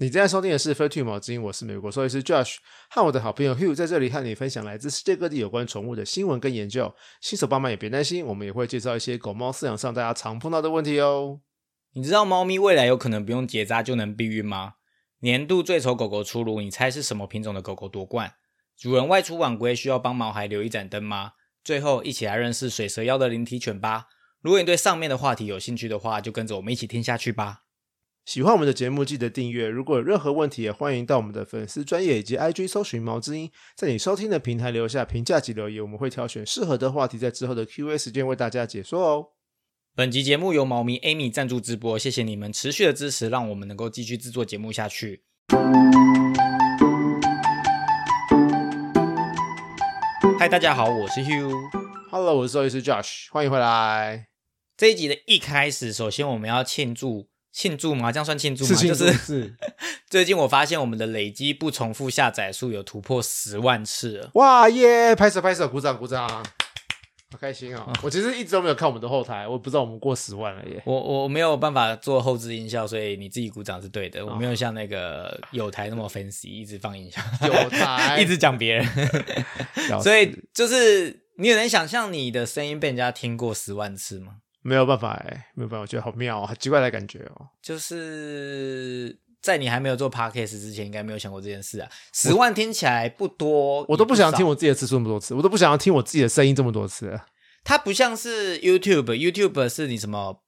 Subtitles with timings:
[0.00, 2.56] 你正在收听的是《飞兔毛之音》，我是美国兽医师 Josh，
[2.88, 6.94] 和我的好朋友 Hugh 在这里和你分享来自世界各地有关宠物的新闻跟研究。
[7.20, 11.40] 新手爸妈也别担心，我们也会介绍一些狗猫饲养上大家常碰到的问题哦。
[11.92, 14.76] 你知道猫咪未来有可能不用结扎就能避孕吗？
[15.18, 18.32] 年度最丑狗狗出炉，你猜是什么品种的狗狗夺冠？
[18.78, 21.32] 主人外出晚归需要帮毛孩留一盏灯吗？
[21.62, 24.06] 最后，一起来认识水蛇腰的灵体犬吧。
[24.40, 27.64] 如果你对上面的话题有兴趣的话，就跟着我们一起听下去吧。
[28.30, 29.66] 喜欢我们的节目，记得订阅。
[29.66, 39.26] 如果有任何问题，也欢迎到我们的粉丝专业以及 IG 搜寻毛之音，在你收听的平台留下评价及留言，我们会挑选适合的话题，在之后的 Q&A 时间为大家解说哦。
[39.96, 45.24] 本集节目由猫咪 Amy 赞助直播，谢谢你们持续的支持，让我们能够继续制作节目下去。
[50.38, 51.52] 嗨，大家好，我是 Hugh。
[52.12, 54.28] Hello，我是兽医师 Josh，欢迎回来。
[54.76, 58.12] 这一集的一开始，首先我们要庆祝庆祝吗？
[58.12, 58.70] 这样算庆祝吗？
[58.70, 59.54] 就是是
[60.08, 64.30] 最近我发现我们的累积不重复下载数有突破十万次了。
[64.34, 65.14] 哇耶！
[65.14, 67.92] 拍手拍手，鼓掌鼓掌，好开心哦！
[68.02, 70.82] 我其实一直都没有看我们的后台，我不知道我们过十万了耶。
[70.84, 74.26] 我我没有办法做后置音效，所以你自己鼓掌是对的。
[74.26, 78.86] 我没有像那个有台那么 fancy，一直放音效，有台 一直讲别人。
[80.02, 84.38] 所以就是你有能想象你的声音被人家听过十万次吗？
[84.62, 87.48] 没有办法哎，没有办法，我觉得好妙哦，好奇怪的感觉哦。
[87.62, 91.90] 就是在你还没有做 podcast 之前，应该没有想过这件事啊。
[92.12, 94.54] 十万听起来不多，我都不想听我。
[94.54, 97.18] 自己的次数那么多次，我都不想要听我自己的声音这么多次。
[97.64, 100.42] 它不像是 YouTube，YouTube 是你什么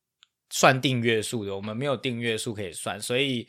[0.51, 3.45] 算订阅数的，我们没有订阅数可以算，所以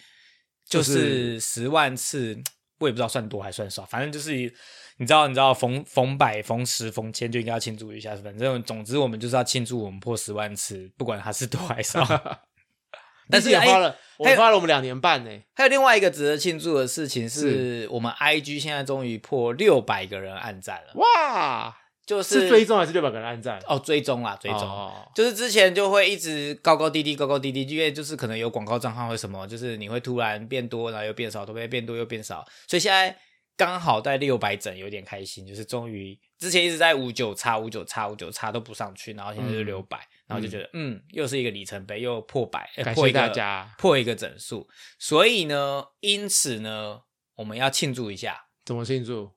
[0.65, 2.41] 就就是十万次，
[2.79, 4.53] 我也不知道算多还算少，反正就是
[4.97, 12.03] 你知道，你知道逢逢百、逢十、逢千就应该要庆祝一下，反正总之我们就是要庆祝我们破十万次，不管它是多还少。
[13.29, 15.31] 但是也花了，我花了我们两年半呢。
[15.55, 21.73] 还有另外一个值得庆祝的事情是，我们 IG 现在终于破六百个人按赞了，哇，
[22.05, 23.57] 就是追踪还是六百个人按赞？
[23.65, 24.61] 哦追踪啦，追踪。
[24.61, 33.17] 哦就是之前就会一直高高低低，高高低低，因为就是可能有广告账号或什么，就是你会突然变多，然后又变少，突然变多又变少，所以现在
[33.55, 47.01] 刚好在六百整，有点开心，就是终于之前一直在五九叉、五九叉、五九叉都不上去，然后现在就嗯六百、然后就觉得嗯又是一个里程碑，又破百，破一个大家破一个整数，所以呢，因此呢，
[47.35, 48.47] 我们要庆祝一下。
[48.65, 49.31] 怎么庆祝？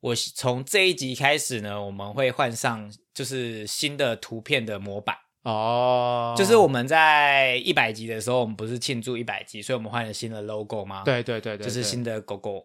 [0.00, 5.16] 我从这一集开始呢，我们会换上就是新的图片的模板。
[5.44, 12.64] 哦，就是我们在一百集的时候，我们不是庆祝一百集，所以我们换了新的 logo 吗？，对对对对，对就是新的狗狗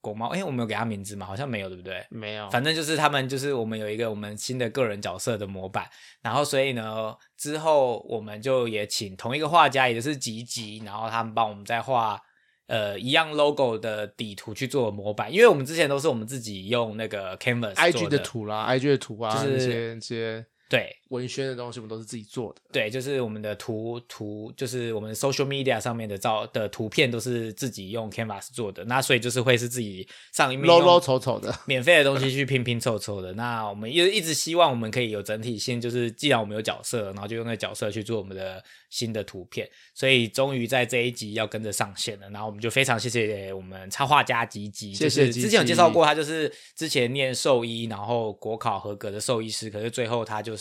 [0.00, 0.28] 狗狗猫。
[0.28, 1.26] 哎，我们有给它名字吗？
[1.26, 2.06] 好像没有，对不对？
[2.10, 5.88] 没有，反正就是他们，就是我们有一个我们新的个人角色的模板，
[6.22, 12.20] 然后所以呢，之后我们就也请同一个画家，也就是吉吉，然后他们帮我们再画
[12.66, 22.60] 呃一样 logo 的底图去做模板，因为我们之前都是我们自己用那个 Canvas 做 IG 的的图啦，IG 的图啊，就是那些这些对，文宣的东西，我们都是自己做的。
[22.70, 33.32] 对，就是我们的图图，就是我们 social media 上面的照的图片都是自己用 Canvas 做的，那所以就是会是自己上一面用 low 丑丑的，免费的东西去拼拼凑凑的。
[33.32, 39.66] 那我们一一直希望我们可以有整体性，就是既然我们有角色，然后就用那个角色去做我们的新的图片。
[39.94, 50.57] 所以终于在这一集要跟着上线了，然后我们就非常谢谢我们插画家吉吉，谢谢吉就是之前有介绍过，他就是之前念兽医，然后国考合格的兽医师，可是最后他就是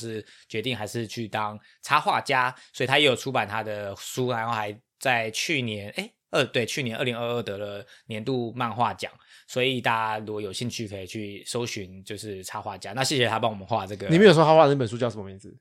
[0.48, 6.12] 决定还是去当插画家，所以他也有出版他的书，然后还在去年哎。
[6.30, 9.10] 二对，去年二零二二得了年度漫画奖，
[9.48, 12.92] 所以大家如果有兴趣，可以去搜寻，就是插画家。
[12.92, 15.58] 那谢谢他帮我们画这个，你没有说他画的那本书叫什么名字？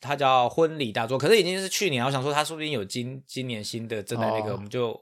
[0.00, 4.96] 他叫婚礼大作，可是已经是去年，我想说他说不定有今今年新的正在那个，哦我们就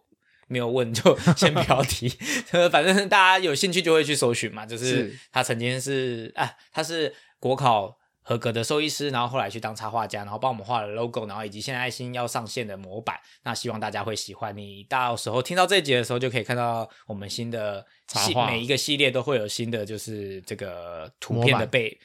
[0.48, 2.08] 没有问，就 先不要提。
[2.72, 7.94] 反正大家有兴趣就会去搜寻嘛，就是是他曾经是啊，他是国考
[8.28, 13.16] 合格的兽医师，然后后来去当插画家，然后帮我们画了 logo，然后以及现在新要上线的模板。
[13.44, 14.54] 那希望大家会喜欢。
[14.56, 21.96] 你到时候听到这一集的时候，就可以看到我们新的系每一个系列都会有新的，就是这个图片的背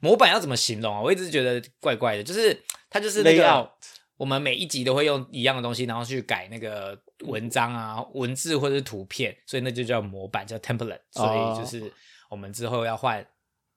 [0.00, 1.00] 模板要怎么形容啊？
[1.00, 2.60] 我一直觉得怪怪的，就是
[2.90, 3.70] 它就是那个
[4.16, 10.98] 我们每一集都会用一样的东西，然后去改那个文章啊、文字或者是图片，所以那就叫模板，叫 template。
[11.12, 11.92] 所哦以就是
[12.28, 13.24] 我们之后要换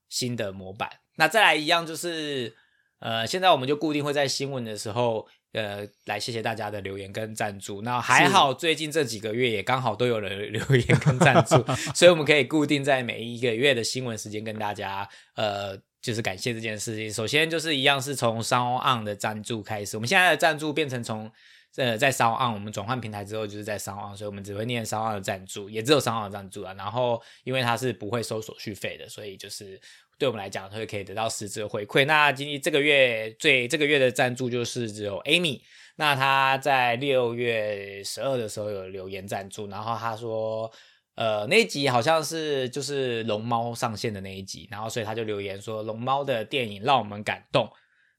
[0.09, 0.89] 新的模板。
[1.15, 2.53] 那再来一样就是，
[2.99, 7.81] 呃，现在我们就固定会在新闻的时候，呃，来谢谢大家的留言跟赞助。
[7.81, 11.55] 那还好，最近这几个月也刚好都有人 留言跟赞助，
[11.93, 15.79] 所以我们可以固定在每一个月的新闻时间跟大家，呃。
[16.03, 17.09] 就是感谢这件事情。
[17.09, 21.31] 首先就是一样是从商 on 的赞助开始，我们现在的赞助变成从
[21.77, 26.73] 呃，在商岸我们转换平台之后，就是在商岸，所以我们只会念商岸的赞助，也只有商岸的赞助啊。
[26.73, 29.79] 然后因为它是不会收手续费的，所以就是
[30.17, 32.05] 对我们来讲会可以得到实质的回馈。
[32.05, 35.61] 那今天这个月最这个月的赞助就是只有 Amy，
[35.95, 40.71] 那他在六月十二的时候有留言赞助，然后他说。
[41.15, 47.69] 呃，那一集好像是就是龙猫上线的那一集，然后所以他就留言说，龙猫的电影让我们感动，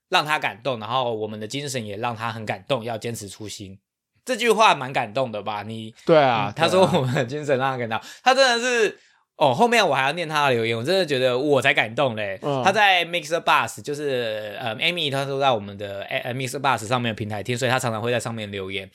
[0.09, 3.77] 让他感动，然后我们的精神也让他很感动，要坚持初心。
[4.25, 5.65] 这句话蛮感动的吧？
[5.65, 8.97] 你对啊，他说我们的精神让他感动，他真的是
[9.37, 9.55] 哦。
[9.55, 12.39] 后面我还要念他的留言，我真的觉得我才感动嘞。
[12.65, 16.05] 他在 Mixer Bus，就是呃，Amy 他都在我们的
[16.35, 18.91] Mixer Bus 上面的平台听，所以他常常会在上面留言。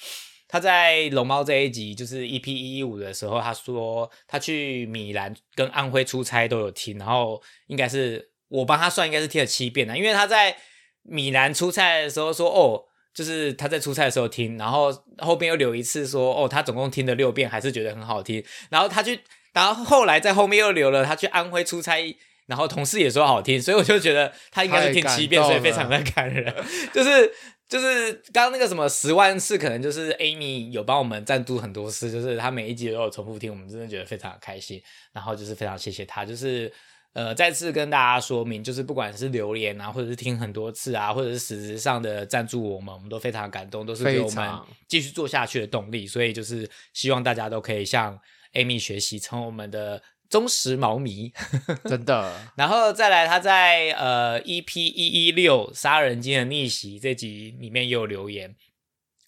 [0.52, 9.96] 他在龙猫这一集就是 EP 一一五的时候，他说他去米兰跟安徽出差都有听，然后应该是我帮他算，应该是听了七遍了。
[9.96, 10.58] 因为他在
[11.04, 12.84] 米兰出差的时候说，哦，
[13.14, 18.44] 就是他在出差的时候听，然后后边又留一次说，哦，他总共听了六遍，还是觉得很好听。
[18.72, 19.20] 然后他去，
[19.60, 22.16] 然后后来在后面又留了他去安徽出差，
[22.46, 26.54] 然后同事也说好听，所以我就觉得他应该是听七遍，所以非常的感人，
[26.94, 27.32] 就是。
[27.70, 34.82] 就是刚刚那个什么十万次，可能就是 Amy 有帮我们赞助很多次，就是他每一集都有重复听，我们真的觉得非常开心。
[35.14, 36.74] 然后就是非常谢谢他，就是
[37.14, 44.50] 呃再次跟大家说明，就是不管是留言啊，或者是听很多次啊，或者是实质上的赞助我们，我们都非常感动，都是给我们
[44.88, 46.08] 继续做下去的动力。
[46.08, 48.20] 所以就是希望大家都可以向
[48.54, 50.02] Amy 学习，成为我们的。
[50.30, 51.34] 忠实毛迷，
[51.90, 52.40] 真的。
[52.56, 58.56] 然后再来，他在呃 EP 一一六杀人鲸的逆袭这集里面也有留言。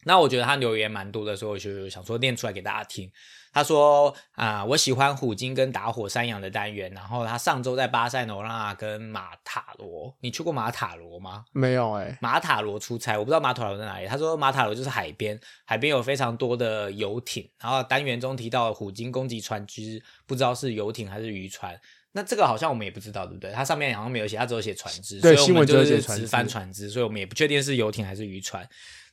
[0.03, 3.12] 那我觉得他留言蛮多的，所以我就想说念出来给大家听。
[3.53, 6.92] 他说啊，我喜欢虎鲸跟打火山羊的单元。
[6.94, 11.44] 然后他上周在巴塞罗那跟马塔罗，你去过马塔罗吗？
[11.51, 14.07] 没有哎，马塔罗出差，我不知道马塔罗在哪里。
[14.07, 17.50] 他说马塔罗就是海边，海边有非常多的游艇。
[17.59, 21.77] 然后单元中提到虎鲸攻击船只，不知道是游艇还是渔船。
[22.13, 23.51] 那这个好像我们也不知道，对不对？
[23.51, 25.19] 它上面好像没有写，它只有写船只。
[25.19, 28.68] 对，新闻就是直翻船只，所以我们也不确定是游艇还是渔船。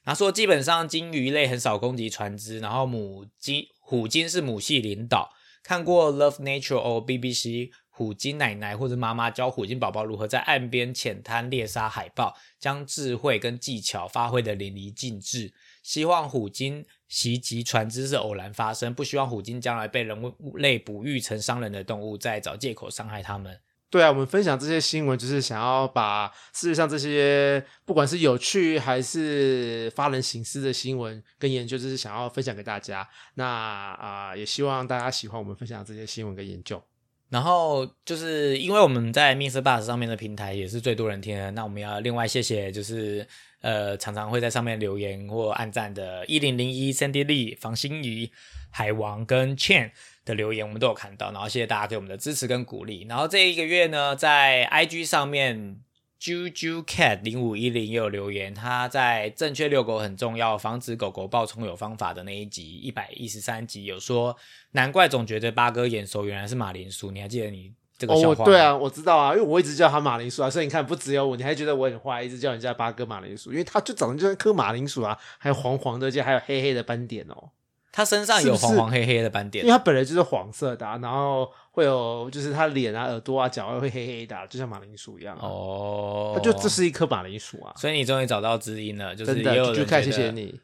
[0.04, 3.66] 他说基本上鲸鱼类很少攻击船只，然后母鲸。
[3.88, 5.32] 虎鲸是母系领导。
[5.62, 15.54] 看过《Love Nature》or BBC，虎鲸奶奶或者妈妈教虎鲸宝宝如何在岸边浅滩猎杀海豹，将智慧跟技巧发挥的淋漓尽致。
[15.82, 23.58] 希望虎鲸袭击船只是偶然发生，不希望虎鲸将来被人类哺育成伤人的动物，再找借口伤害他们。
[23.90, 33.08] 对啊，我们分享这些新闻，就是想要把世界上这些不管是有趣还是发人省思的新闻跟研究，就是想要分享给大家。
[33.34, 36.82] 那啊，也希望大家喜欢我们分享这些新闻跟研究。
[37.30, 39.60] 然后就是因为我们在 Mr.
[39.60, 43.26] Bus 上面的平台也是最多人听的，那我们要另外谢谢，就是
[43.60, 48.30] 呃常常会在上面留言或按赞的一零零一、Cindy Lee、房心怡、
[48.70, 49.90] 海王跟 Chen。
[50.28, 53.06] 的留言我们都有看到，然后谢谢大家对我们的支持跟鼓励。
[53.08, 55.80] 然后这一个月呢，在 IG 上面
[56.20, 64.36] ，Juju Cat 零五一零也有留言，他在正确遛狗很重要，防止狗狗暴冲有方法的那一集一百一十三集有说，
[64.72, 67.10] 难怪总觉得八哥眼熟，原来是马铃薯。
[67.10, 68.44] 你还记得你这个笑话？
[68.44, 77.50] 对啊，我知道啊，因为我一直叫他马铃薯啊，所以你看不只有我，你还觉得我很坏，一直叫人家八哥马铃薯，因为他就长得就像颗马铃薯啊，还有黄黄的，而且还有黑黑的斑点哦。
[77.90, 85.36] 它身上有黄黄黑黑的斑点，因为它本来就是黄色的，然后会有就是他脸啊、耳朵啊、脚啊会黑黑的，就像马铃薯一样。
[85.40, 87.72] 哦，它就这是一颗马铃薯啊！
[87.76, 90.60] 所以你终于找到知音了，就是也有人看谢谢你，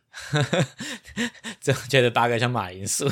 [1.61, 3.09] 就觉得八哥像马铃薯。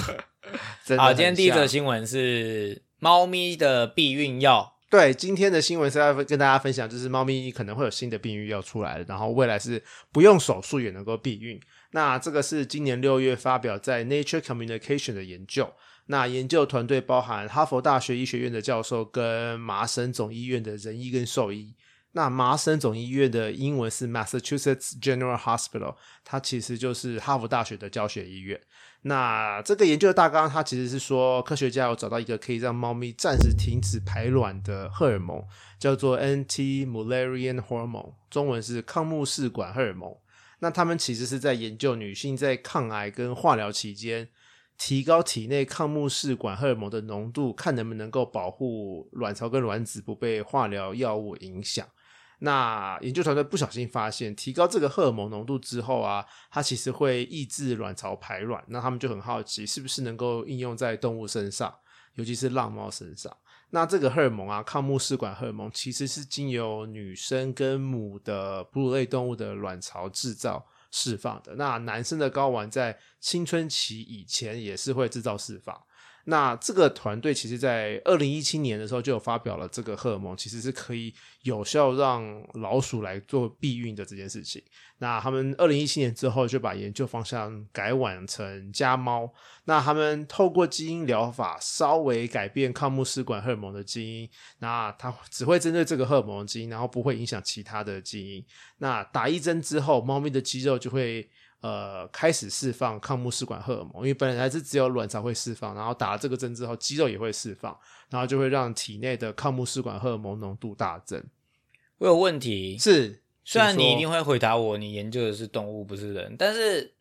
[0.96, 4.76] 好，今天第一则新闻是猫咪的避孕药。
[4.88, 9.82] 对，今天的新闻是要跟大家分享，就是猫咪可能会有新的避孕药出来然后未来是
[10.12, 11.60] 不用手术也能够避孕。
[11.90, 15.68] 那这个是今年六月发表在 Nature Communication 的研究。
[16.06, 21.74] 那研究团队包含哈佛大学医学院的教授跟麻省总医院的人医跟兽医。
[22.12, 28.60] 那麻省总医院的英文是 Massachusetts General Hospital，它其实就是哈佛大学的教学医院。
[29.04, 35.44] 那这个研究的大纲，它其实是说科学家有找到一个可以让猫咪暂时停止排卵的荷尔蒙，
[35.78, 40.16] 叫做 Anti-Mullerian Hormone，中文是抗木氏管荷尔蒙。
[40.60, 44.28] 那他们其实是在研究女性在抗癌跟化疗期间，
[44.78, 51.84] 提高体内抗木氏管荷尔蒙的浓度，看能不能够保护卵巢跟卵子不被化疗药物影响。
[52.44, 58.62] 那研究团队不小心发现，提高这个荷尔蒙浓度之后啊，它其实会抑制卵巢排卵。
[58.66, 61.72] 那他们就很好奇，是不是能够应用在动物身上，
[62.14, 63.34] 尤其是浪猫身上。
[63.70, 71.54] 那这个荷尔蒙啊，抗木试管荷尔蒙其实是经由女生跟母的哺乳类动物的卵巢制造释放的。
[71.54, 75.80] 那男生的睾丸在青春期以前也是会制造释放。
[76.24, 81.12] 那这个团队其实，在二零一七年的时候就有发表了这个荷尔蒙，其实是可以
[81.42, 84.62] 有效让老鼠来做避孕的这件事情。
[84.98, 89.28] 那他们二零一七年之后就把研究方向改往成家猫。
[89.64, 98.44] 那他们透过基因疗法稍微改变抗木氏管荷尔蒙的基因，那它只会针对这个荷尔蒙基因，然后不会影响其他的基因。
[98.78, 101.28] 那打一针之后，猫咪的肌肉就会。
[101.62, 107.78] 呃，开始释放抗木试管荷尔蒙，因为本来是只有卵巢会释放，然后打了这个针之后，肌肉也会释放，
[108.10, 111.24] 然后就会让体内的抗木试管荷尔蒙浓度大增。
[111.98, 116.94] 我有问题，是虽然你一定会回答我，你研究的是动物不是人，但是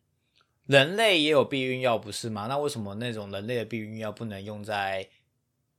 [0.66, 2.46] 人类也有避孕药不是吗？
[2.46, 5.08] 那为什么那种人类的避孕药不能用在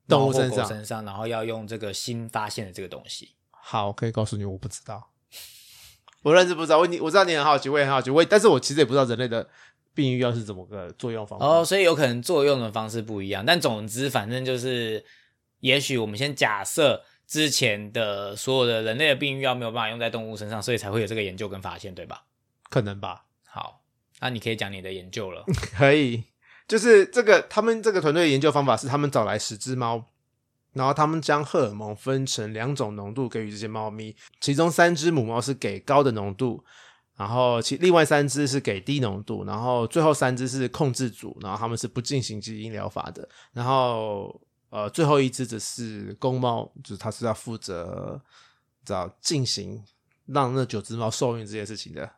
[0.10, 3.36] 动物身上身上，然后要用这个新发现的这个东西？
[3.50, 5.12] 好，我可以告诉你，我不知道，
[6.24, 9.48] 我认识不知道，我你我知道你很好奇，我也很好奇，我也但是我其实也不知道人类的
[9.94, 11.46] 避孕药是怎么个作用方法。
[11.46, 15.06] 哦，所以有可能作用的方式不一样，但总之反正就是，
[15.60, 22.24] 也许我们先假设之前的所有的人类的避孕药没有办法用在动物身上，所以才会有这个研究跟发现，对吧？
[22.70, 23.82] 可能吧，好，
[24.20, 25.44] 那你可以讲你的研究了。
[25.78, 26.24] 可以，
[26.68, 30.04] 就是这个他们这个团队的研究方法是，他们找来十只猫，
[30.74, 36.64] 然后他们将荷尔蒙分成两种浓度给予这些猫咪，其中三只母猫是给高的浓度，
[37.16, 48.20] 然后其另外三只是给低浓度，然后最后三只是控制组，然后他们是不进行基因疗法的，然后呃最后一只则是公猫，就是它是要负责
[48.84, 49.84] 知道进行
[50.26, 52.10] 让那九只猫受孕这件事情的。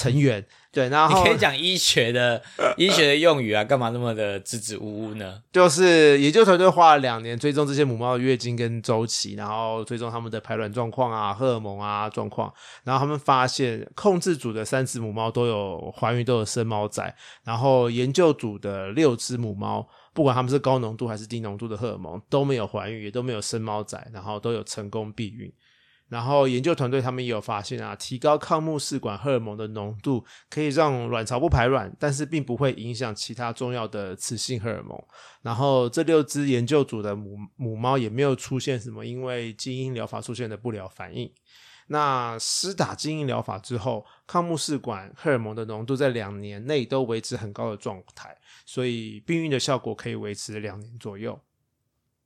[0.00, 0.44] 成员。
[0.72, 2.40] 对，然后你可以讲医学的
[2.76, 5.42] 医学的用语啊，干嘛那么的支支吾吾呢？
[5.50, 12.52] 就是研究团队花了两年追踪这些母猫的月经跟周期，然后追踪它们的排卵状况啊、荷尔蒙啊状况，
[12.84, 17.02] 然后他们发现控制组的三只母猫都有怀孕，都有生猫仔，
[17.42, 25.52] 然后研究组的六只母猫，不管它们是高浓度还是低浓度的荷尔蒙都没有怀孕，也都没有生猫仔，然后都有成功避孕。
[26.10, 35.00] 然后研究团队他们也有发现啊，提高抗木氏管荷尔蒙的浓度可以让卵巢不排卵，但是并不会影响其他重要的雌性荷尔蒙。
[35.40, 41.32] 然后这六只研究组的母母猫也没有出现什么因为基因疗法出现的不良反应。
[41.86, 48.36] 那施打基因疗法之后，抗木氏管荷尔蒙的浓度在两年内都维持很高的状态，
[48.66, 51.40] 所以避孕的效果可以维持两年左右。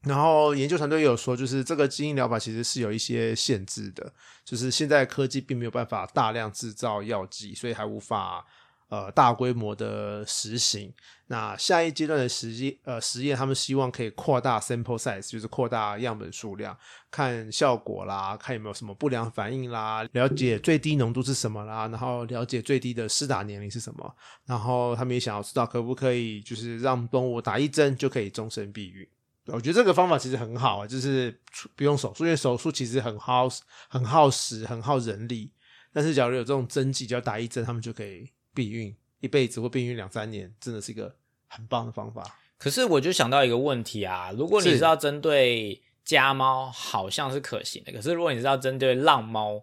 [0.04, 4.12] 然后研究团队也有说，就是这个基因疗法其实是有一些限制的，
[4.44, 8.44] 就是现在科技并没有办法大量制造药剂，所以还无法
[8.88, 10.92] 呃大规模的实行。
[11.28, 16.76] 那下一阶段的实验呃实验，他们希望可以扩大 sample size，就是扩大样本数量，
[17.10, 29.08] 看效果啦，看有没有什么不良反应啦，了解最低浓度是什么啦，然后了解最低的施打年龄是什么，然后他们也想要知道可不可以就是让动物打一针就可以终身避孕。
[29.46, 31.38] 我觉得这个方法其实很好啊，就是
[31.76, 33.48] 不用手术，因为手术其实很耗、
[33.88, 35.50] 很耗时、很耗人力。
[35.92, 41.14] 但是假如有这种针剂，只要打一针，他们就可以避孕一辈子或避孕两三年，真的是一个
[41.46, 42.24] 很棒的方法。
[42.56, 47.92] 可是我就想到一个问题啊，如果你是是要针对家猫，好像是可行的。
[47.92, 49.62] 可是如果你是要针对浪猫，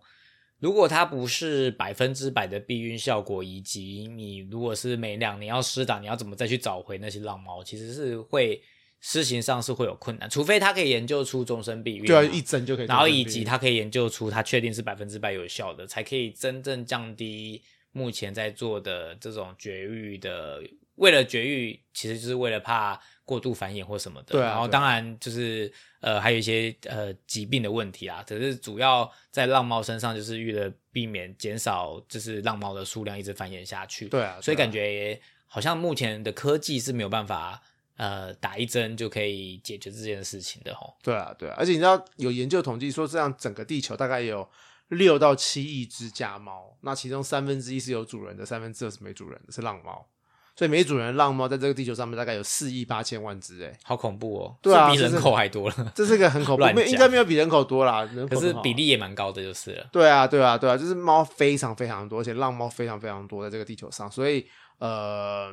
[0.60, 8.62] 如果它不是百分之百的避孕效果，以及你如果是每两年要施打，你要怎么再去找回那些浪猫，其实是会
[9.02, 20.62] 施行上是会有困难，除非他可以研究出终身避孕对啊一针就可以然后以及他可以研究出它确定是百分之百有效的，才可以真正降低目前在做的这种绝育的。
[20.96, 24.34] 为了绝育，其实就是为了怕过度繁衍或什么的。
[24.34, 28.24] 对啊然后当然就是呃，还有一些呃疾病的问题啊。
[28.28, 34.10] 可是主要在浪猫身上，就是为了避免减少就是浪猫的数量一直繁衍下去。
[34.10, 37.64] 对啊，所以感觉好像目前的科技是没有办法
[38.02, 40.96] 呃打一针就可以解决这件事情的吼。
[41.04, 44.50] 对啊，对啊，而且你知道有研究统计说，这样整个地球大概有
[44.88, 50.08] 六到七亿只家猫，那其中三分之一是有主人的，三分之二是没主人的，是浪猫。
[50.54, 54.56] 所以没主人的浪猫在这个地球上面大概有四亿八千万只，哎，好恐怖哦！
[54.62, 59.88] 对啊比人口还多了，这是个很恐怖， 应该没有比人口多啦，人口可是比例也蛮高的，就是了。
[59.94, 64.46] 对啊，对啊，对啊，就是猫非常非常多，而且浪猫非常非常多在这个地球上，所以
[64.78, 65.52] 呃，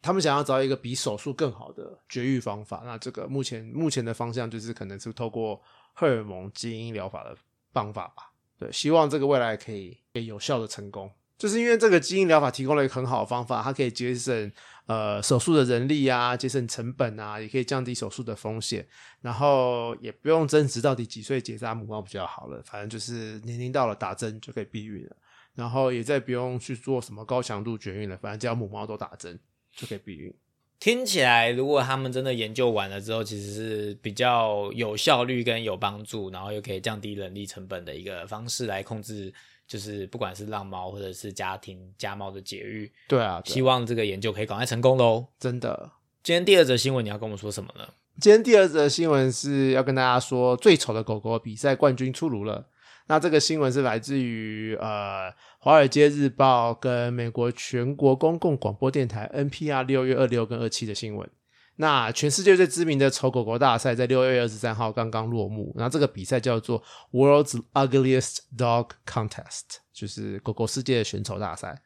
[0.00, 2.82] 他们想要找一个比手术更好的绝育方法。
[2.84, 5.60] 那这个目前目前的方向就是可能是透过
[5.92, 7.36] 荷尔蒙基因疗法的
[7.72, 8.32] 方法吧。
[8.58, 11.10] 对，希望这个未来可以可以有效的成功。
[11.36, 14.52] 就是因为这个基因疗法提供了一个很好的方法，它可以节省
[14.86, 18.84] 呃手术的人力啊，节省成本啊，也可以降低手术的风险，
[19.20, 25.16] 然后也不用争执到底几岁结扎母猫比较好了，反正就是年龄到了打针就可以避孕了。
[25.54, 29.38] 然后也再不用去做什么高强度绝育了，反正只要母猫都打针
[29.74, 30.32] 就可以避孕。
[30.80, 39.32] 听起来，如果他们真的研究完了之后，其实是比较有效率跟有帮助，然后又可以降低人力成本的一个方式来控制，
[39.66, 42.90] 就是不管是浪猫或者是家庭家猫的节育。
[43.08, 45.26] 对啊，对啊希望这个研究可以赶快成功喽。
[45.40, 45.90] 真的。
[46.22, 47.88] 今天第二则新闻你要跟我们说什么呢？
[48.20, 52.68] 今天第二则新闻是要跟大家说，最丑的狗狗比赛冠军出炉了。
[53.08, 61.28] 那这个新闻是来自于呃《华尔街日报》跟美国全国公共广播电台 NPR 六月二六跟二七的新闻。
[61.76, 65.72] 那全世界最知名的丑狗狗大赛在六月二十三号刚刚落幕。
[65.76, 69.62] 然后这个比赛叫做 World's Ugliest Dog Contest，
[69.92, 71.80] 就是狗狗世界的选丑大赛。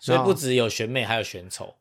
[0.00, 1.74] 所以不只有选美，还有选丑。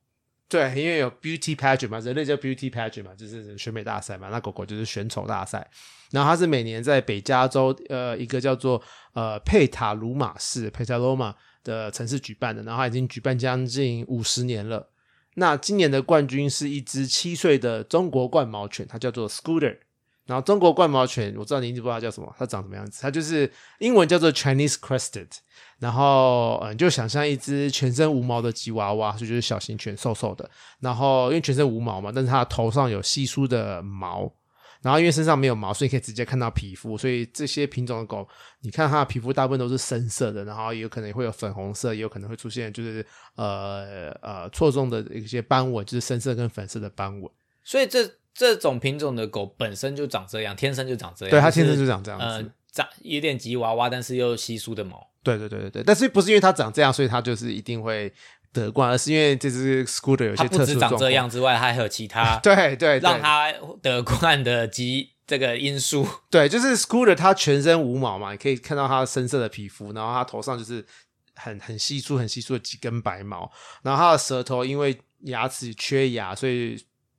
[0.49, 5.69] 对，因为有 beauty pageant 嘛，人类叫 beauty pageant 嘛，就是选美大赛嘛，那狗狗就是选丑大赛。
[6.11, 8.81] 然后它是每年在北加州呃一个叫做
[9.13, 11.35] 呃佩塔鲁马市 （Petaluma）
[11.65, 14.89] 的城市举办的，然后它已经举办将近五十年了。
[15.35, 19.77] 那今年的冠军是一只七岁的中国冠毛犬，它叫做 Scooter。
[20.27, 23.00] 然后中国冠毛犬，我知道你一直不知道它叫什么，它长什么样子？
[23.01, 25.29] 它就是英文叫做 Chinese Crested，
[25.79, 30.50] 然后嗯，就想象一只全身无毛的吉娃娃，所以就是小型犬，瘦瘦的。
[30.81, 34.31] 然后因为全身无毛嘛，但是它的头上有稀疏的毛，
[34.81, 36.98] 然后因为身上没有毛，所以可以直接看到皮肤。
[36.98, 38.27] 所以这些品种的狗，
[38.60, 43.05] 你看它的皮肤大部分都是深色的，然后也有可能会有粉红色，也有可能会出现就是
[43.36, 47.31] 呃呃错综的一些斑纹，就是深色跟粉色的斑纹。
[47.63, 51.32] 所以这这种品种的狗本身就长这样，天生就长这样。
[51.32, 52.25] 对，它天生就长这样子。
[52.25, 55.10] 呃，长有点吉娃娃，但是又稀疏的毛。
[55.24, 58.13] 对对对对对，但是不是因为它长这样，所以它就是一定会
[58.53, 61.12] 得冠，而是因为这只 Scooter 有些不止长这特殊的状况。
[61.12, 63.51] 样之外，它还有其他对 对，对让它
[63.82, 66.08] 得冠的基这个因素。
[66.29, 70.86] 对，就是 Scooter 它全身无毛嘛，你可以看到它深色的皮肤，然后它头上就是
[71.34, 73.51] 很很稀疏、很稀疏的几根白毛，
[73.82, 76.77] 然后它的舌头因为牙齿缺牙，所以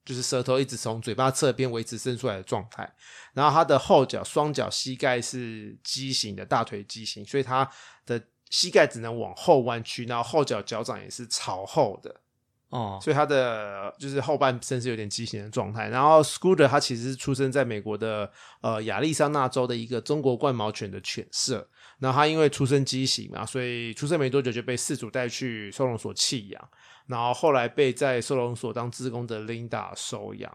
[0.09, 2.91] 就是舌头一直从嘴巴侧边维持伸出来的状态。
[3.35, 7.71] 然后他的后脚、双脚、膝盖是畸形的，大腿畸形，所以他
[8.07, 12.23] 的膝盖只能往后弯曲，然后后脚脚掌也是朝后的。
[12.71, 15.89] 哦，所以它的就是后半身是有点畸形的状态。
[15.89, 21.67] 然后 Scooter 它其实是出生在美国的呃亚利桑那州的一个中国冠毛犬的犬舍。
[21.99, 26.69] 然后它因为出生畸形嘛，所以出生没多久就被饲主带去收容所弃养。
[27.07, 30.55] 然后后来被在收容所当志工的 Linda 收养。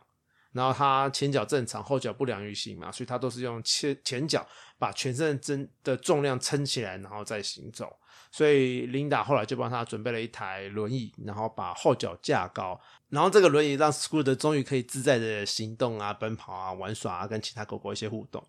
[0.51, 4.47] 然后它前脚正常，后脚不良于行嘛，所以它都是用前前脚
[4.77, 7.91] 把全身的真的重量撑起来，然后再行走。
[8.35, 18.43] 所以琳达后来就帮他准备了一台轮椅，然后把后脚架高，然后这个轮椅让 Scooter 终于可以自在的行动啊、奔跑啊、玩耍啊，跟其他狗狗一些互动。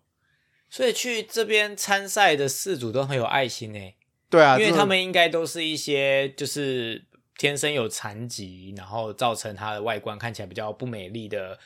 [0.71, 3.95] 所以去这边参赛的四组都很有爱心诶，
[4.27, 7.05] 对啊，因为他们应该都是一些就是
[7.37, 11.59] 天生有残疾，然后造成它的外观看起来比较不美丽的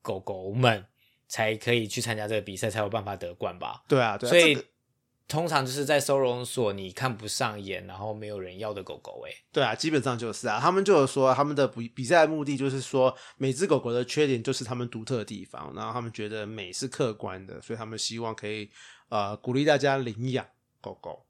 [0.00, 0.86] 狗狗们，
[1.26, 3.82] 才可以去参加这个比赛，才有办法得冠吧。
[3.88, 4.66] 对啊，对啊，所以、这个
[5.26, 18.70] 通常就是在收容所你看不上眼，然后没有人要的狗狗，哎，对啊，基本上就是啊，他们就有说他们的比比赛的目的就是说，每只狗狗的缺点就是他们独特的地方，然后他们觉得美是客观的，所以他们希望可以
[19.08, 20.46] 呃鼓励大家领养
[20.80, 21.24] 狗狗。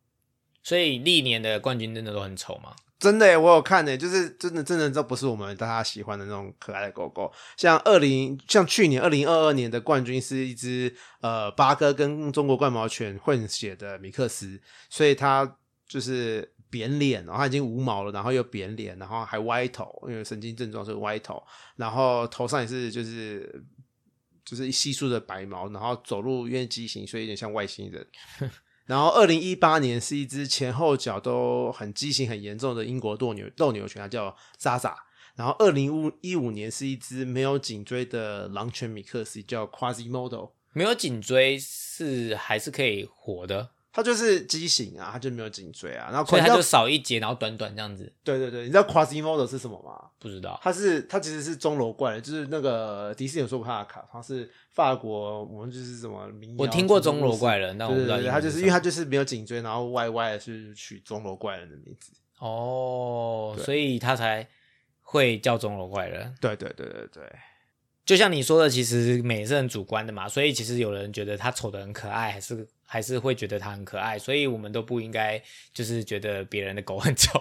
[0.63, 2.75] 所以历年的冠军真的都很丑吗？
[3.05, 7.31] 真的，我有看呢，就是真的，真的，这不是我们大家喜欢的那种可爱的狗狗。
[7.55, 10.91] 像二零，像去年二零二二年的冠军是一只
[11.21, 21.43] 呃八哥跟中国冠毛犬混血的米克斯，所以它就是扁脸，然后它已经无毛了，然后又扁脸，然后还歪头，因为神经症状是歪头，
[21.77, 23.63] 然后头上也是就是
[24.47, 28.07] 就是稀疏的白毛，然后走路因为畸形，所以有点像外星人。
[28.87, 34.95] 然后，二零一八年是一只前后脚都很畸形、很严重的英国斗牛斗牛犬，它叫莎莎。
[35.37, 40.51] 然后，二零五一五年是一只没有颈椎的狼犬米克斯，叫 Quasimodo。
[40.75, 46.09] 没有颈椎是还是可以活的，它就是畸形啊，它就没有颈椎啊。
[46.11, 48.13] 然后所以它就少一节，然后短短这样子。
[48.25, 50.11] 对对对，你知道 Quasimodo 是什么吗？
[50.19, 62.13] 不知道，它是它其实是钟楼怪人，就是那个迪士尼有说过它的卡，它是法国，我们就是什么民谣我听过钟楼怪人，但我不知道对对对，它就是因为它就是没有颈椎，然后歪歪的是取钟楼怪人的名字。
[62.41, 64.47] 哦，所以他才
[65.03, 66.35] 会叫钟楼怪人。
[66.41, 67.23] 对对对对对，
[68.05, 75.43] 就像你说的，其实美是很主观的嘛，所以其实有人觉得他丑的很可爱，还是还是会觉得它很可爱，所以我们都不应该
[75.73, 77.41] 就是觉得别人的狗很丑，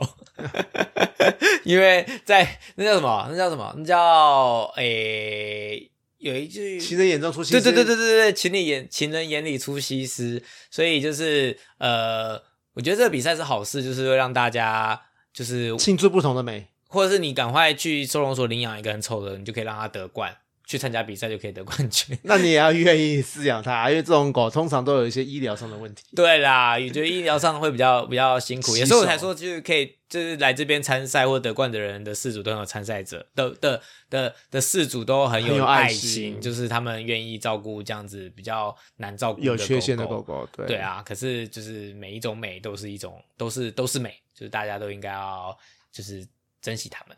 [1.64, 3.28] 因为在那叫什么？
[3.30, 3.74] 那叫什么？
[3.78, 7.62] 那叫诶、有一句情人眼中出西施。
[7.62, 12.42] 对对对对对对，情人眼情人眼里出西施，所以就是呃，
[12.74, 15.02] 我觉得这个比赛是好事，就是会让大家
[15.34, 16.68] 就是，庆祝不同的美。
[16.88, 20.38] 或者是你赶快去收容所领养一个很丑的，你就可以让他得冠，
[20.74, 22.18] 去参加比赛就可以得冠军。
[22.26, 26.04] 那你也要愿意饲养它，因为这种狗通常都有一些医疗上的问题。
[26.16, 45.56] 对啦，也觉得医疗上会比较 比较辛苦，洗也所以我才说，就是可以，就是来这边参赛或得冠的人的四组都很有参赛者的的的的四组都很很有爱爱心就是他们愿意照顾这样子比较难照顾有缺陷的狗狗狗，对对，啊，可是就是每一种美都是一种，都是都是美，就是大家都应该要
[45.92, 46.28] 就是
[46.62, 47.16] 珍惜它们。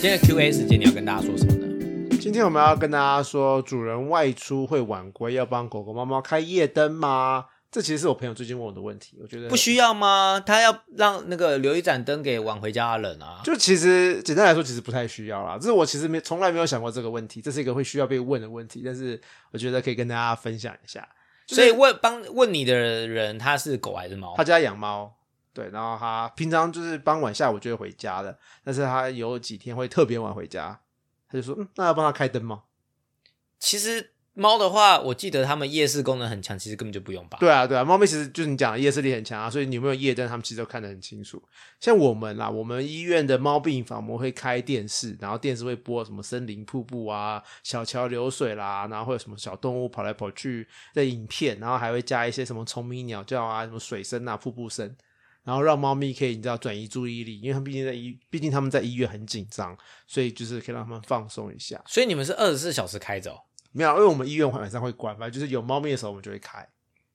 [0.00, 2.16] 今天的 Q&A 时间，你要跟大家说什么呢？
[2.20, 7.46] 今天我们要跟大家说，主人外出会晚归，要帮狗狗、猫猫开夜灯吗？
[7.68, 10.40] 这其实是我朋友最近问我的问题，我觉得不需要吗？
[10.46, 13.40] 他要让那个留一盏灯给晚回家的人啊。
[13.42, 15.58] 就其实简单来说，其实不太需要啦。
[15.60, 21.08] 这是我其实没从来没有想过这个问题，这是一个会需要被问的问题，但是我觉得可以跟大家分享一下。
[21.44, 24.44] 就是所以问帮问你的人，他是狗还是猫他？
[24.44, 25.12] 家养猫，
[25.58, 30.78] 对，然后他平常就是傍晚下午就会回家的，但是他有几天会特别晚回家，
[31.28, 32.62] 他就说，嗯，那要帮他开灯吗？
[33.58, 37.38] 其实猫的话，我记得它们夜视功能很强，其实根本就不用吧。
[37.40, 41.42] 对啊，对啊，猫咪其实就是你讲的夜视力很强啊，所以你有没有夜灯，它们其实都看得很清楚。
[41.80, 54.96] 像我们啦，我们医院的猫病房，我们会开电视，然后电视会播什么森林瀑布啊、小桥流水啦，然后会有什么小动物跑来跑去的影片，然后还会加一些什么虫鸣鸟叫啊、什么水声啊、瀑布声，
[55.48, 59.74] 然后让猫咪可以你知道转移注意力，因为它们毕竟在医，毕竟他们在医院很紧张，
[60.06, 61.82] 所以就是可以让他们放松一下。
[61.86, 63.40] 所以你们是二十四小时开着哦。
[63.72, 66.68] 没有，因为我们医院晚上会关，反正就是有猫咪的时候我们就会开。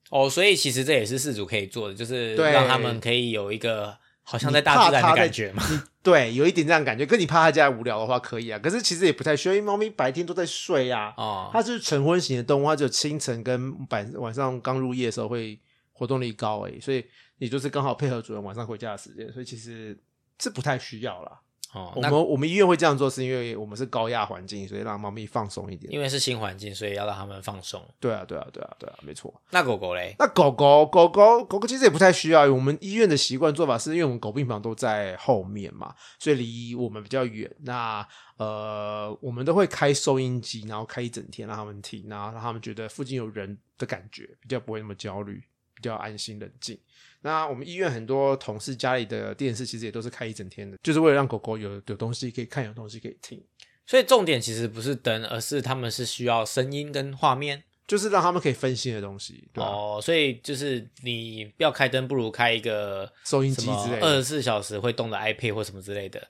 [0.10, 5.64] 哦，所以其实这也是事主可以做的，就是对让他们可以有一个好像在大自然的感觉嘛。
[6.02, 7.06] 对，有一点这样感觉。
[7.06, 8.58] 跟你怕他家无聊的话，可以啊。
[8.58, 11.14] 可是其实也不太需要，因为猫咪白天都在睡啊。
[11.18, 15.60] 哦，它是晨昏型的动物，它只有清晨跟晚晚上刚入夜的时候会
[15.94, 17.06] 活动力高诶，所以
[17.38, 19.98] 你就是刚好配合主人晚上回家的时间，所以其实
[20.40, 21.40] 是不太需要啦。
[21.74, 25.92] 哦，那我们我们医院会这样做，是因为我们是高压环境，所以让猫咪放松一点。
[25.92, 27.84] 因为是新环境，所以要让他们放松。
[28.00, 29.34] 对啊，对啊，对啊，对啊，没错。
[29.50, 30.16] 那狗狗嘞？
[30.20, 37.52] 那狗狗狗狗狗狗其实也不太需要，我们医院的习惯做法是因为我们狗病房都在后面嘛，所以离我们比较远。
[37.62, 45.44] 那呃，我们都会开收音机，然后开一整天让他们听，然后让他们觉得附近有人的感觉，比较不会那么焦虑，
[45.74, 46.80] 比较安心冷静。
[47.24, 53.44] 那我们医院很多同事家里的电视其实也都是开一整天的，就是为了让狗狗有有东西可以看，有东西可以听，
[53.88, 57.64] 所以重点其实不是灯，而是他们是需要声音跟画面。
[57.86, 66.26] 就是让他们可以分心的东西，对、哦，所以就是你不要开灯，不如开一个收音机之类的二十四小时会动的 iPad 或什么之类的，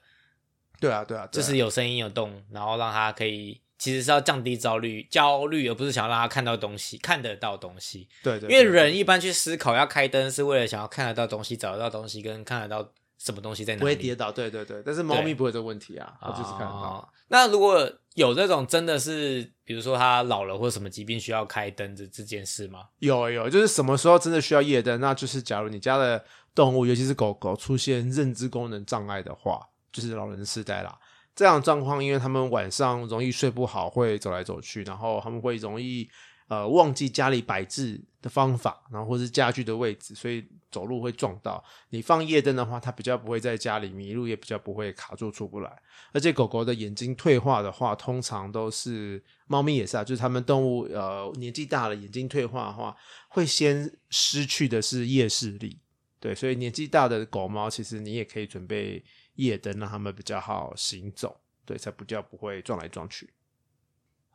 [0.80, 3.60] 对啊，对啊，对就啊是有声音有动，然后让它可以。
[3.84, 8.08] 其实是要降低焦虑，焦虑，而不是想要让它看到东西，看得到东西。
[8.22, 13.80] 对对，因为人一般去思考要开灯，是为了想要看得到东西、找得到东西，跟看得到什么东西在哪里。
[13.80, 16.80] 不会跌倒，对对对，但是猫咪不会有这个问题啊，它就是看得到。
[16.80, 22.86] 哦那如果有这种真的是，比如说它老了或什么疾病需要开灯的这件事吗？
[23.00, 24.98] 有有，就是什么时候真的需要夜灯？
[25.00, 29.60] 那就是假如你家的动物，尤其是狗狗出现认知功能障碍的话，
[29.92, 30.96] 就是老人痴呆啦。
[31.34, 36.08] 这样状况，因为他们晚上容易睡不好，会走来走去，然后他们会容易
[36.48, 41.62] 呃忘记家里摆置的方法，然后或是家具的位置，所以走路会撞到。
[41.90, 45.82] 你放夜灯的话，它比较不会在家里迷路，也比较不会卡住出不来。
[46.12, 52.96] 而且狗狗的眼睛退化的话，通常都是猫咪也是啊，就是它们动物呃年纪大了，眼睛退化的话，
[53.28, 55.80] 会先失去的是夜视力。
[56.20, 59.02] 对，所以年纪大的狗猫，其实你也可以准备
[59.34, 63.30] 夜灯，让他们比较好行走，对，才不叫不会撞来撞去。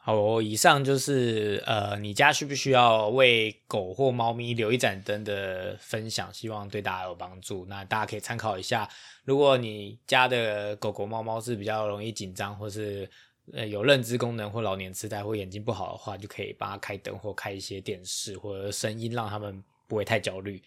[0.01, 7.65] 好，以上就是呃，你家需不需要为狗或猫咪留一盏灯的分享，希望对大家有帮助。
[7.65, 8.89] 那大家可以参考一下，
[9.25, 13.07] 如果你家的狗狗、猫猫是比较容易紧张，或是
[13.51, 20.63] 呃有认知功能或老年痴呆或眼睛不好的话，就可以帮它开灯或开一些电视或者声音，让它们不会太焦虑。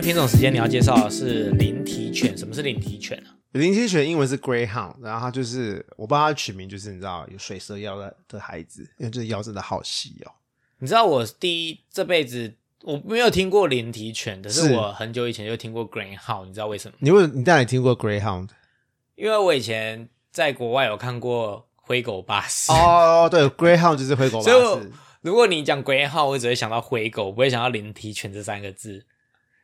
[0.00, 2.36] 的品种时间，你要介绍的是灵缇犬。
[2.36, 3.36] 什么是灵缇犬啊？
[3.52, 10.32] 灵缇犬英文是 Greyhound，然后它就是我帮它取名，就是你知道有水蛇腰的的孩子，因为这腰真的好细哦。
[10.78, 16.94] 你知道我第一这辈子我没有听过灵缇犬，可是是我很久以前就听过 Greyhound，你知道为什么？
[17.00, 18.48] 你问你当然听过 Greyhound
[19.16, 22.72] 因为我以前在国外有看过灰狗巴士。
[22.72, 24.90] 哦，对，Greyhound 就是灰狗巴所以我士。
[25.20, 29.04] 如果你讲 Greyhound，我只会想到灰狗，不会想到灵缇犬这三个字。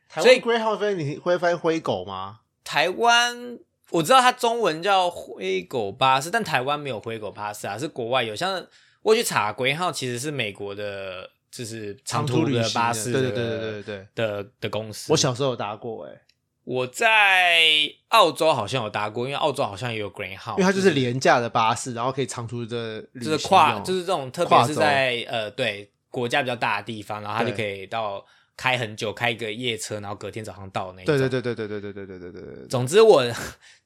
[0.09, 2.39] 台所以湾 Greyhound 翻你会翻灰狗吗？
[2.63, 3.59] 台湾
[3.91, 8.35] 我知道它中文叫灰狗巴士，但台湾没有灰狗巴士啊，是国外有。
[8.35, 8.65] 像
[9.01, 14.07] 我去查，鬼号其实是美国的，就是长途的巴士，对对对对对对。
[14.15, 15.11] 的的公司。
[15.11, 16.21] 我小时候有搭过，哎，
[16.65, 17.61] 我在
[18.09, 28.25] 澳洲好像有搭过，因为澳洲好像也有 Greyhound，因为它就是廉价的巴士，然后可以长途的就是跨，就是这种，特别是在呃对国家比较大的地方，然后它就可以到
[28.57, 31.17] 开很久，开一个夜车，然后隔天早上到那一种。
[31.17, 32.67] 对对对对对对对对对对对。
[32.67, 33.23] 总之我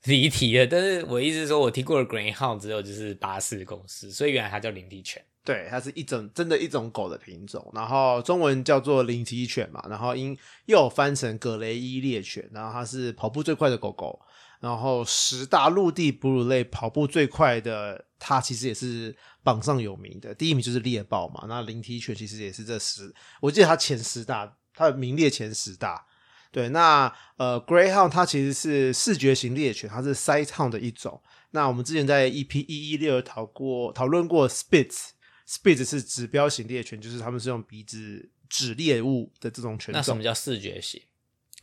[0.05, 5.23] 离题了，但是我意思是说我听过的 Greyhound 只有就是巴士公司，所以原来它叫领地犬。
[5.43, 14.19] 对，它是一种真的一种狗的品种，然后中文叫做灵缇犬嘛，然后英又有翻成格雷伊猎犬，然后它是跑步最快的狗狗，
[14.60, 26.05] 然后十大陆地哺乳类跑步最快的，它其实也是榜上有名的，第一名就是猎豹嘛，那灵缇犬其实也是这十，我记得它前十大，它的名列前十大。
[26.51, 31.21] 对，那呃，Greyhound 它其实是视觉型猎犬，它是 Sighthound 的一种。
[31.51, 40.21] 那我们之前在 EP 一一六讨过讨论过 Spitz，Spitz 是指标型猎犬，就是他们是用鼻子指猎物的这种犬种那什么。
[40.21, 41.01] 叫视觉型？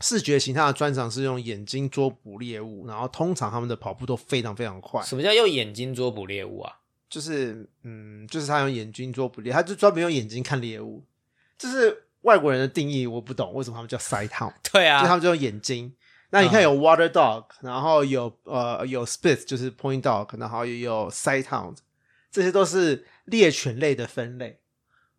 [0.01, 6.73] 视觉型它的专长是用眼睛捉捕猎物，然后通常他们的跑步都非常非常快，什么叫用眼睛捉捕猎物啊？
[7.11, 11.05] 就是嗯，就是他用眼睛捉捕猎，他就专门用眼睛看猎物。
[11.59, 14.55] 就是外国人的定义，我不懂为什么他们叫 Sighthound。
[14.73, 15.95] 对啊，就他们就用眼睛。
[16.31, 21.77] 那你看有 water dog，、然后有呃有 spitz 就是 point dog，然后也有 sighthound，
[22.31, 24.61] 这些都是猎犬类的分类。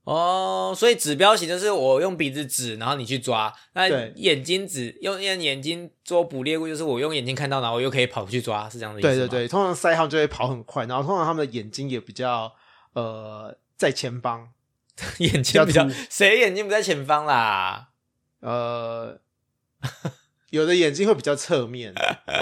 [0.03, 3.51] 哦，所以指标型就是我用鼻子指，然后你去抓。
[3.73, 9.15] 那眼睛指用用眼睛捉捕猎物，就是我用眼睛看到，然后我又可以跑去抓，是这样的意思吗？
[9.15, 12.51] 对对对，通常 sighthound 就会跑很快，然后通常他们的眼睛也比较
[12.93, 14.47] 呃在前方，
[15.19, 17.89] 眼睛比较比较谁眼睛不在前方啦？
[18.41, 19.19] 呃，
[20.49, 21.93] 有的眼睛会比较侧面，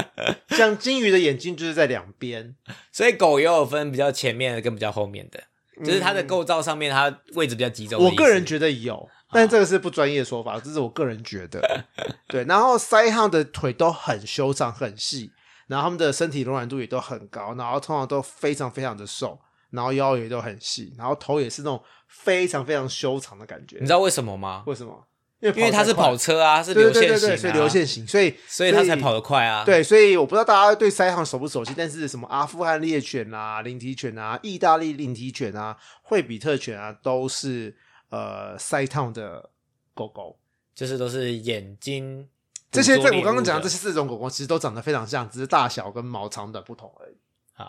[0.49, 2.55] 像金鱼的眼睛就是在两边，
[2.91, 5.43] 所以狗也有分比较前面的跟比较后面的，
[5.83, 11.85] 就是它的构造上面它位置比较集中我个人觉得有，但这个是不专业的说法，这是我个人觉得。
[12.27, 15.31] 对，然后 Sighthound 的腿都很修长、很细，
[15.67, 19.39] 然后他们的身体柔软度也都很高，然后通常都非常非常的瘦，
[19.69, 23.77] 然后腰也都很细，然后头也是那种非常非常修长的感觉。
[23.80, 24.63] 你知道为什么吗？
[24.65, 25.08] 为什么？
[25.39, 37.75] 因为因为它是跑车啊，是对流线型、所以流线型，所以所以它才跑得快啊。，对，所以我不知道大家对腮行熟不熟悉，但是什么阿富汗猎犬啊、灵缇犬啊、意大利灵缇犬啊、惠比特犬啊，都是
[38.10, 39.49] 呃腮烫的
[39.93, 40.38] 狗狗。
[40.77, 42.30] 就是都是眼睛
[42.69, 47.17] 这些这捕捉猎物我刚刚讲的的这些四种狗狗，其实都长得非常像，只是大小跟毛长短不同而已。
[47.56, 47.65] 啊。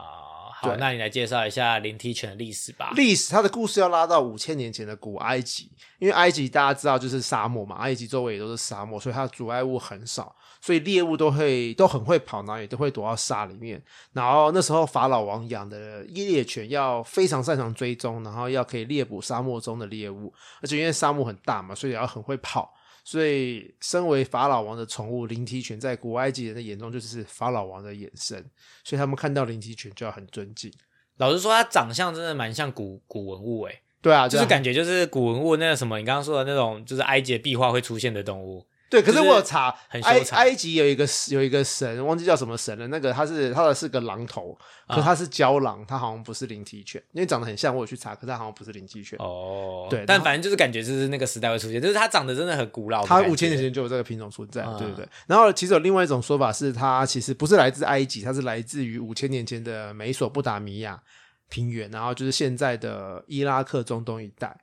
[0.61, 2.91] 好，对那你来介绍一下灵缇犬的历史吧。
[2.97, 13.81] 历史它的故事要拉到五千年前的古埃及，因为埃及大家知道就是沙漠嘛，埃及周围也都是沙漠，所以它的阻碍物很少，所以猎物都会都很会跑，然后也都会躲到沙里面。
[14.13, 22.75] 然后那时候法老王养的猎犬要非常擅长追踪，然后要可以猎捕沙漠中的猎物，而且因为沙漠很大嘛，所以也要很会跑。
[23.11, 28.45] 所以，身为法老王的宠物灵缇犬，在古埃及人的眼中就是法老王的眼神，
[28.85, 30.71] 所以他们看到灵缇犬就要很尊敬。
[31.17, 38.67] 老实说，它长相真的蛮像古古文物诶，对啊，就是感觉就是古文物那个什么，你刚刚说的那种，就是埃及的壁画会出现的动物。
[38.91, 42.89] 对，可是我有查，埃很修长埃及有一个有一个神，忘记叫什么神了。
[42.89, 49.19] 那个他是他的是个狼头，可啊他是郊狼，他好像不是灵缇犬，因为长得很像，我有去查，可是他好像不是灵缇犬。
[49.19, 53.05] 哦，对但反正就是感觉就是那个时代会出现，就是它长得真的很古老。
[53.05, 55.07] 它五千年前就有这个品种存在，嗯对不对。
[55.27, 61.03] 然后其实有另外一种说法是，它其实不是来自埃及，它是来自于五千年前的美索不达米亚
[61.51, 64.57] 平原，然后就是现在的伊拉克中东一带。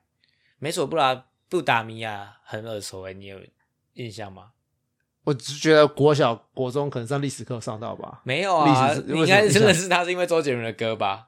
[0.58, 3.38] 美索不达不达米亚很耳熟诶，你有
[3.96, 4.52] 印象吗？
[5.24, 8.20] 我只是觉得国小、国中可能上历史课上到吧。
[8.22, 11.26] 没有啊历史，你应该为什么认识他是因为周杰伦的歌吧？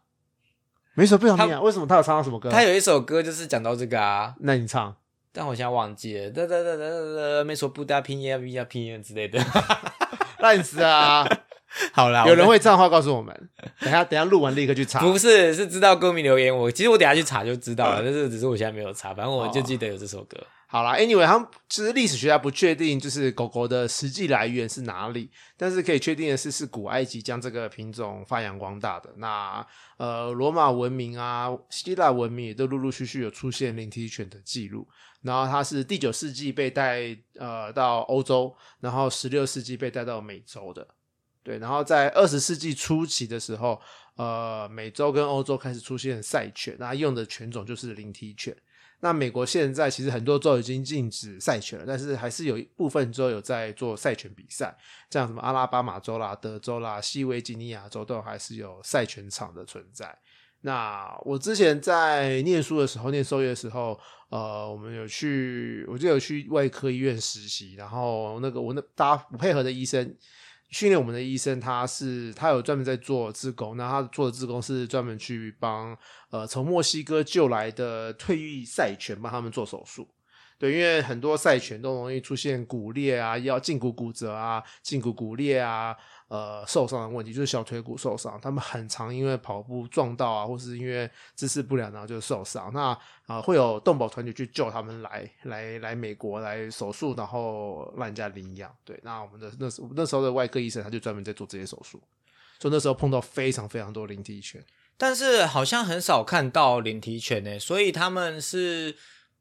[0.94, 2.48] 美索不达米亚为什么他有唱到什么歌？
[2.48, 4.94] 他有一首歌就是讲到这个啊，那你唱。
[5.32, 9.38] 但我现在忘记了，哒哒哒哒哒哒，没说不搭拼耶比亚拼音之类的。
[10.40, 11.26] 烂死啊！
[11.92, 13.48] 好啦，有人我会唱的话告诉我们，
[13.80, 15.00] 等下等下录完立刻去查。
[15.00, 20.38] 不是是知道歌迷留言，我其实我等下去查就知道了，但是只是我现在没有查，反正我就记得有这首歌。
[20.70, 29.08] 好啦 a n y w a y 他们其实历史学家不确定就是狗狗的实际来源是哪里，但是可以确定的是，是古埃及将这个品种发扬光大的。
[29.16, 34.86] 那呃，罗马文明啊，希腊文明也都陆陆续续有出现灵缇犬的记录。
[35.22, 40.86] 然后它是第九世纪被带呃到欧洲，然后十六世纪被带到美洲的。
[41.42, 43.80] 对，然后在二十世纪初期的时候，
[44.16, 48.54] 呃，美洲跟欧洲开始出现赛犬，那用的犬种就是灵缇犬。
[49.00, 54.76] 那美国现在其实很多州已经禁止赛犬了，但是还是有一部分州有在做赛犬比赛，
[55.10, 60.18] 像什么阿拉巴马州啦、德州啦、西维吉尼亚州都还是有赛犬场的存在。
[60.62, 63.98] 那我之前在念书的时候，念兽医的时候，
[64.30, 70.16] 呃，我们有去，我就有去外科医院实习，然后那个我那大家配合的医生。
[70.70, 75.96] 训练我们的医生，他是他有专门在做自工，那他做的自工是专门去帮
[76.30, 80.06] 呃从墨西哥救来的退役赛犬帮他们做手术。
[80.58, 85.96] 对，因为很多赛犬都容易出现骨裂啊、要胫骨骨折啊、胫骨骨裂啊。
[86.28, 92.70] 呃，受伤的问题就是小腿骨受伤，他们很常因为跑步撞到啊，或是因为姿势不良，然后就受伤。
[92.74, 98.70] 那啊，会有动保团体去救他们来来来美国来手术，然后让人家领养。
[98.84, 101.98] 对，那我们的那时那时候的外科医生他就专门在做这些手术，
[102.58, 104.62] 所以那时候碰到非常非常多灵体犬，
[104.96, 108.96] 但是好像很少看到灵体犬呢，所以他们是。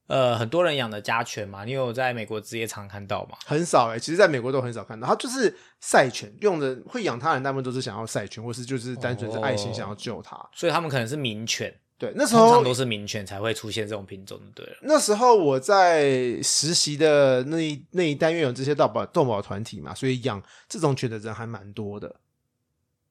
[0.07, 3.37] 呃，很多人养的家犬嘛，你有在美国职业常看到吗？
[3.45, 5.05] 很少哎，其实在美国都很少看到。
[5.05, 10.49] 它就是赛犬，用的会养它的人，大部分都是想要赛犬，或是就是单纯是爱心想要救它。
[10.53, 11.77] 所以他们可能是名犬。
[11.97, 14.77] 对，那时候通常都是名犬才会出现这种品种，对了。
[14.83, 22.15] 那时候我在实习的那一那一单，因为有这些动保动保团体嘛，所以养这种犬的人还蛮多的。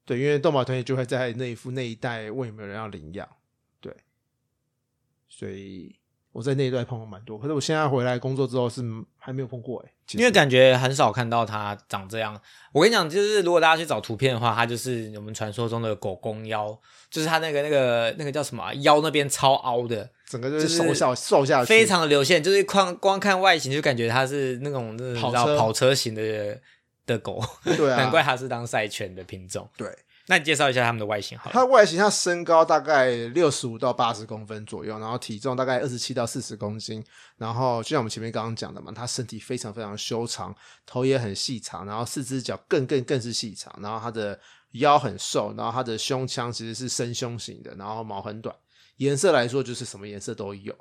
[0.06, 3.28] 对，因为动保团体就会在那一副那一带问有没有人要领养。
[3.80, 3.94] 对，
[5.28, 5.94] 所以。
[6.36, 8.82] 我在那一段碰过蛮多，可是我现在回来工作之后是
[9.16, 12.38] 还没有碰过哎，因为感觉很少看到它长这样。
[12.72, 16.78] 我跟你讲，就是如果大家去找图片的话，它就是我们传说中的狗公腰，
[17.10, 26.60] 就是它那个那个那个叫什么腰那边超凹的，整个就是瘦下瘦下去，非常的流线，就是光光看外形就感觉它是那种那跑车跑车型的
[27.06, 29.88] 的狗，对啊，难怪它是当赛犬的品种，对。
[30.28, 31.52] 那你介绍一下他们的外形好了。
[31.52, 37.04] 它外形，它身高大概六十五到八十公分左右，然后体重大概二十七到四十公斤。
[37.36, 43.72] 然后就像我们前面刚刚讲的嘛，它身体非常非常修长，头也很细长，然后四只脚更更更是细长。
[43.80, 44.38] 然后它的
[44.72, 48.54] 腰很瘦，然后它的胸腔其实是深胸型的，然后毛很短。
[48.96, 50.74] 颜色来说，就是什么颜色都有。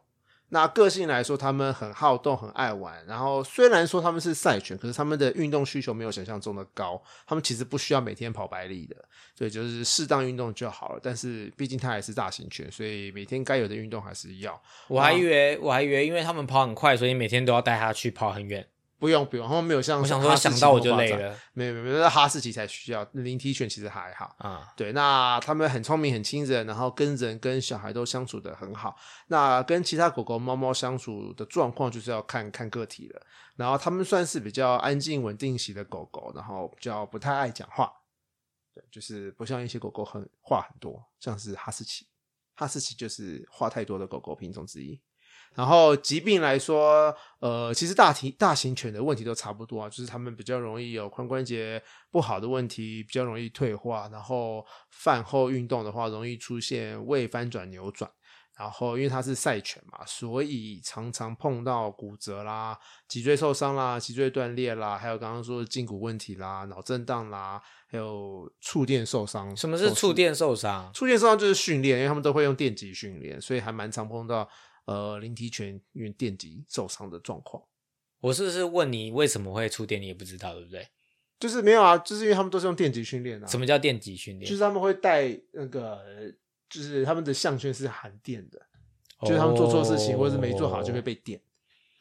[0.55, 3.05] 那个性来说，他们很好动，很爱玩。
[3.05, 7.01] 然后虽然说他们是赛犬，可是他们的运动需求没有想象中的高。
[7.27, 8.95] 他们其实不需要每天跑百里的，
[9.37, 10.99] 所以就是适当运动就好了。
[11.03, 14.59] 但是毕竟它还是大型犬，所以每天该有的运动还是要。
[14.87, 18.65] 我还以为我还以为，因为他们跑很快，所以每天都要带它去跑很远。
[18.97, 24.73] 不用不用，他们没有像我想说想到我就累了，没有没有没有，哈士奇才需要，灵体犬其实还好啊。
[24.75, 28.95] 对，那他们很聪明很亲人，然后跟人跟小孩都相处的很好。
[29.27, 33.21] 那跟其他狗狗猫猫相处的状况，就是要看看个体了。
[33.55, 37.91] 然后他们算是比较安静稳定型的狗狗，然后比较不太爱讲话。
[38.73, 42.07] 对，就是不像一些狗狗很话很多，像是哈士奇，
[42.55, 44.99] 哈士奇就是话太多的狗狗品种之一。
[45.55, 58.11] 然后疾病来说，呃，其实大体大型犬的问题都差不多啊，就是它们比较容易有髋关节不好的问题，比较容易退化，然后饭后运动的话，容易出现胃翻转扭转。
[58.57, 69.53] 然后因为它是赛犬嘛，所以常常碰到骨折啦、脊椎受伤啦、脊椎断裂啦，还有刚刚说的胫骨问题啦、脑震荡啦，还有触电受伤。
[69.57, 70.89] 什么是触电受伤？
[70.93, 74.47] 触电受伤就是训练，因为他们都会用电击训练，所以还蛮常碰到。
[74.85, 77.63] 呃，灵体犬因为电击受伤的状况，
[78.21, 80.01] 我是不是问你为什么会触电？
[80.01, 80.87] 你也不知道，对不对？
[81.39, 83.47] 就是没有啊，就是因为他们都是用电击训练啊。
[83.47, 84.49] 什么叫电击训练？
[84.49, 85.99] 就是他们会带那个，
[86.69, 88.61] 就是他们的项圈是含电的，
[89.21, 91.41] 就是他们做错事情或者是没做好就会被电。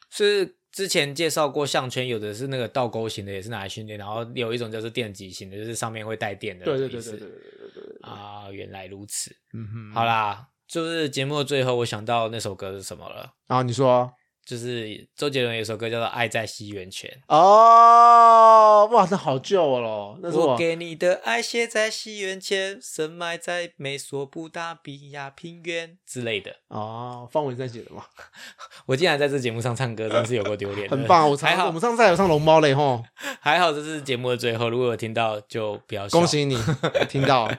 [0.09, 6.63] 是之前介绍过项圈，有的是那个倒钩型的，也是拿来训练，然后有一种叫做电击型的，就是上面会带电的。
[6.63, 9.35] 对对对对对对对对啊，原来如此。
[9.53, 10.47] 嗯哼，好啦。
[10.67, 13.33] 就是节目的最后，我想到那首歌是什么了。
[13.47, 14.11] 然后你说，
[14.45, 20.19] 就是周杰伦有首歌叫做《爱在西元前》哦，哇，那好旧了。
[20.21, 26.55] 那是我给你的爱写在西元前，深埋在美索不达米亚平原之类的。
[26.67, 28.03] 哦，方文山写的吗？
[28.85, 30.87] 我竟然在这节目上唱歌，真是有够丢脸。
[30.89, 33.03] 很棒，我还好，我们上次还有唱龙猫嘞吼。
[33.41, 36.55] 还好这是节目的最后，如果有听到就不要恭喜你
[37.09, 37.51] 听到，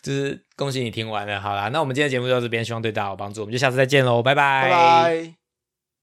[0.00, 0.42] 就是。
[0.56, 5.45] 恭喜你听完了，好啦，那我们今天节目就到这边，希望对大家有帮助，我们就下次再见喽，拜拜。